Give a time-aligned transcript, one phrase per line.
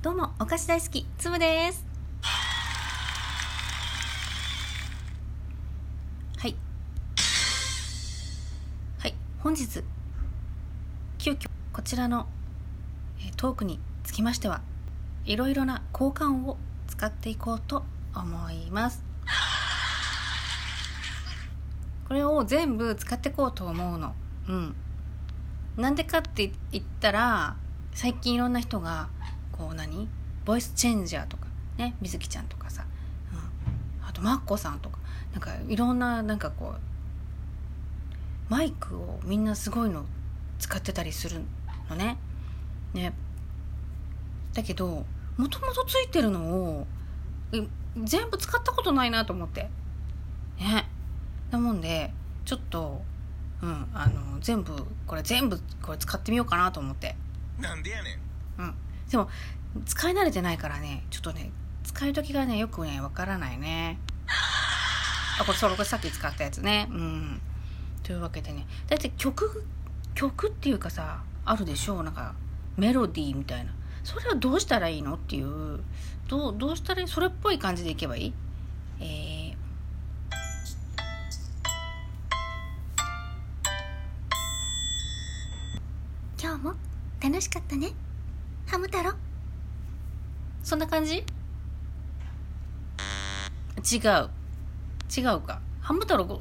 [0.00, 1.84] どうもお菓子大好きつむです。
[2.22, 2.30] は
[6.46, 6.54] い。
[9.00, 9.14] はい。
[9.40, 9.82] 本日
[11.18, 12.28] 急遽こちらの
[13.26, 14.60] えトークにつきましては
[15.24, 17.82] いろいろな交換を使っていこうと
[18.14, 19.02] 思います。
[22.06, 24.14] これを全部使っていこうと思うの。
[24.48, 24.76] うん。
[25.76, 27.56] なんでかって言ったら
[27.94, 29.08] 最近いろんな人が
[29.58, 30.08] こう何？
[30.44, 31.96] ボイスチェンジャーとかね？
[32.00, 32.86] みずきちゃんとかさ、
[33.32, 33.36] う
[34.04, 34.98] ん、あとマッコさんとか。
[35.30, 36.80] なんかいろんななんかこう
[38.48, 40.06] マイクをみんなすごいの
[40.58, 41.42] 使ってたりする
[41.90, 42.16] のね。
[42.94, 43.12] ね。
[44.54, 45.04] だけど
[45.36, 46.86] もともとついてるのを
[47.52, 47.62] え
[48.02, 49.68] 全部使ったことないなと思って。
[50.58, 50.88] ね。
[51.50, 52.10] なもんで
[52.46, 53.02] ちょっと
[53.62, 54.72] うんあの全部
[55.06, 57.16] これ全部これ使ってみようかなと思って。
[57.60, 58.18] なんでやね
[58.58, 58.62] ん。
[58.62, 58.74] うん
[59.10, 59.28] でも
[59.86, 61.50] 使い慣れてないからねちょっとね
[61.84, 63.98] 使い時がねよくねわからないね。
[65.40, 66.88] あこれそうこれさっき使ったやつね。
[66.90, 67.40] うん。
[68.02, 68.66] というわけでね。
[68.88, 69.64] だって曲
[70.14, 72.02] 曲っていうかさあるでしょう。
[72.02, 72.34] なんか
[72.76, 73.72] メロディーみたいな。
[74.04, 75.80] それはどうしたらいいのっていう。
[76.26, 77.08] どうどうしたらいい？
[77.08, 78.34] それっぽい感じでいけばいい？
[79.00, 79.54] えー。
[86.40, 86.74] 今日も
[87.20, 87.92] 楽しかったね。
[88.70, 89.12] ハム太郎？
[90.62, 91.16] そんな感じ？
[91.16, 91.22] 違
[93.96, 94.00] う。
[95.16, 95.60] 違うか。
[95.80, 96.40] ハム太郎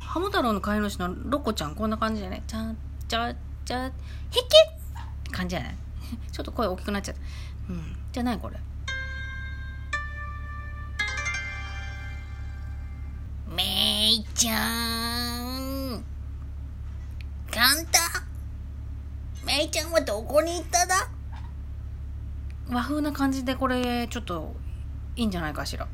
[0.00, 2.42] ハム太郎の飼い主のロコちゃんこんな感じじゃない？
[2.46, 3.32] ちゃんちゃ
[3.64, 3.94] ちゃへけ
[5.30, 5.76] 感じじゃない？
[6.32, 7.20] ちょっと声大きくなっちゃった。
[7.72, 7.96] うん。
[8.10, 8.56] じゃないこれ。
[13.54, 16.04] めいちゃん。
[17.50, 18.00] カンタ。
[19.44, 21.08] めいちゃんはどこに行っただ？
[22.70, 24.54] 和風な感じでこれちょっと
[25.16, 25.86] いいんじゃないかしら。
[25.86, 25.92] あよ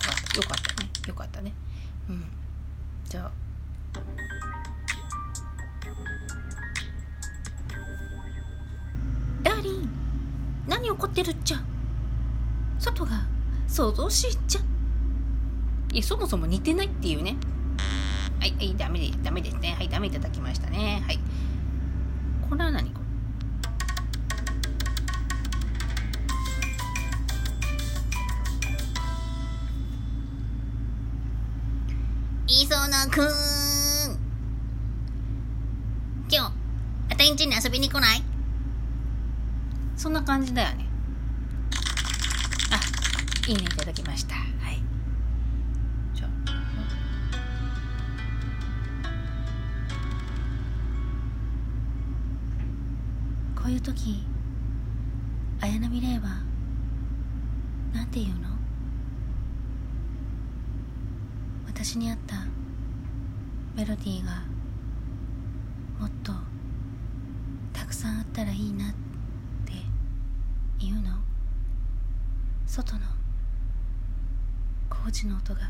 [0.00, 0.36] かった。
[0.38, 0.90] よかったね。
[1.06, 1.52] よかったね。
[2.08, 2.24] うん。
[3.04, 3.30] じゃあ。
[9.42, 9.90] ダーリン
[10.66, 11.58] 何怒ってるっちゃ？
[12.78, 13.12] 外が
[13.66, 14.60] 想像しっちゃ。
[15.92, 17.36] いやそもそも似てないっていうね。
[18.40, 19.74] はいはいダメでダメですね。
[19.74, 21.02] はいダメいただきましたね。
[21.06, 21.18] はい。
[22.48, 23.07] これは何これ？
[32.50, 33.28] 磯野くん。
[36.30, 36.52] 今日
[37.10, 38.22] あたいんちに遊びに来ない？
[39.98, 40.86] そんな感じだよね。
[42.72, 42.80] あ
[43.50, 44.34] いいねいただきました。
[44.34, 44.80] はい。
[46.14, 46.30] じゃあ。
[53.60, 54.24] こういう時
[55.60, 56.40] 綾波レイは
[57.92, 58.57] なんて言うの？
[61.80, 62.34] 私に合った
[63.76, 64.42] メロディーが
[66.00, 66.32] もっと
[67.72, 68.92] たくさんあったらいいなっ
[69.64, 69.74] て
[70.80, 71.12] 言うの。
[72.66, 73.00] 外の
[74.90, 75.60] 工事の音が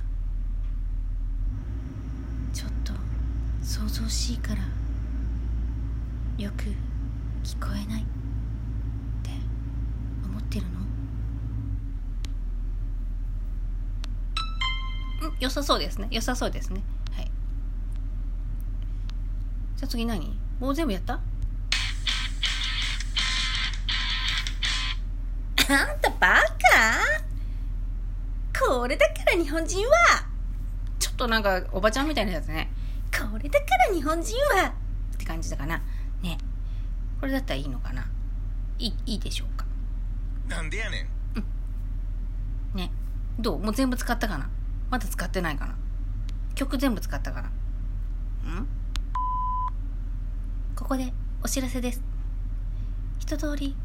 [2.55, 2.95] ちょっと
[3.63, 4.63] 想像しいから
[6.43, 6.65] よく
[7.45, 8.05] 聞こえないっ
[9.23, 9.31] て
[10.25, 10.88] 思ってるの？
[15.41, 16.09] 良さそうですね。
[16.11, 16.83] 良さそうですね。
[17.13, 17.25] はい。
[19.77, 20.37] じゃあ次何？
[20.59, 21.15] もう全部やった？
[21.15, 21.17] あ
[25.95, 26.43] んたバ
[28.53, 28.67] カ？
[28.67, 29.95] これだから日本人は？
[30.99, 32.71] ちょっとなんかおばちゃんみたいなやつね。
[33.13, 34.75] これだから日本人は？
[35.15, 35.81] って感じだかな。
[36.23, 36.39] ね。
[37.21, 38.07] これだったらいいのかな？
[38.79, 39.65] いいいいでしょうか？
[40.49, 41.09] なんでやね
[42.75, 42.77] ん。
[42.77, 42.91] ね。
[43.39, 43.61] どう？
[43.61, 44.51] もう全部使ったかな？
[44.91, 45.75] まだ使ってないかな。
[46.55, 47.49] 曲全部使ったかな。
[47.49, 48.67] ん？
[50.75, 51.13] ここで
[51.43, 52.03] お知らせです。
[53.19, 53.77] 一通り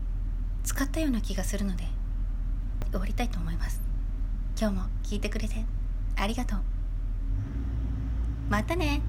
[0.64, 1.84] 使ったような気がするので
[2.92, 3.82] 終わりたいと思います。
[4.60, 5.66] 今日も聞いてくれて
[6.16, 6.60] ありがとう。
[8.50, 9.02] またね